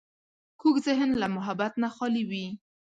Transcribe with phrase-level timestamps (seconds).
[0.61, 2.47] کوږ ذهن له محبت نه خالي وي